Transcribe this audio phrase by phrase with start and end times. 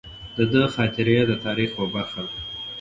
[0.37, 2.37] د ده خاطرې د تاریخ یوه برخه ده.